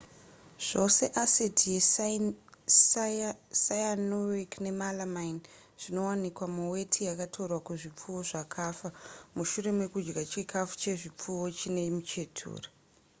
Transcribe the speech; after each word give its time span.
zvose 0.67 1.03
asidhi 1.23 1.67
yecyanuric 1.75 4.51
nemalamine 4.63 5.41
zvakawanikwa 5.81 6.45
muweti 6.55 6.99
yakatorwa 7.09 7.57
kuzvipfuwo 7.67 8.19
zvakafa 8.29 8.87
mushure 9.35 9.71
mekudya 9.79 10.23
chikafu 10.33 10.73
chezvipfuwo 10.81 11.45
chine 11.59 11.81
muchetura 11.95 12.67